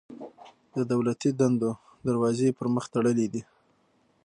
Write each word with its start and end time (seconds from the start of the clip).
د 0.75 0.77
دولتي 0.91 1.29
دندو 1.39 1.71
دروازې 2.07 2.45
یې 2.49 2.55
پر 2.57 2.67
مخ 2.73 2.85
تړلي 2.93 3.27
دي. 3.33 3.41